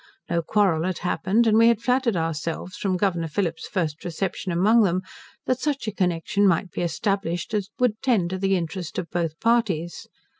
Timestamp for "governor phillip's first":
2.97-4.03